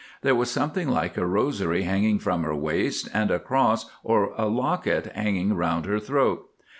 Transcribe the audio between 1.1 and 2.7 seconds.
a rosary hanging from her